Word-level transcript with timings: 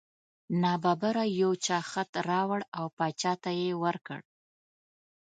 نا 0.61 0.73
ببره 0.83 1.25
یو 1.41 1.51
چا 1.65 1.77
خط 1.91 2.11
راوړ 2.29 2.61
او 2.77 2.85
باچا 2.97 3.33
ته 3.43 3.49
یې 3.61 3.71
ورکړ. 3.83 4.19